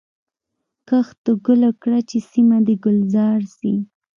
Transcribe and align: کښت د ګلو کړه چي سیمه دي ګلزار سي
کښت 0.87 1.17
د 1.25 1.27
ګلو 1.45 1.71
کړه 1.81 1.99
چي 2.09 2.17
سیمه 2.31 2.57
دي 2.65 2.75
ګلزار 2.83 3.39
سي 3.57 3.73